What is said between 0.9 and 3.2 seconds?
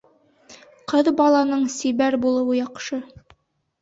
Ҡыҙ баланың сибәр булыуы яҡшы.